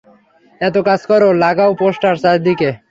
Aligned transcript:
এক 0.61 0.75
কাজ 0.87 1.01
করো, 1.05 1.27
লাগাও 1.43 1.71
পোস্টার 1.79 2.15
চারিদিকে। 2.23 2.69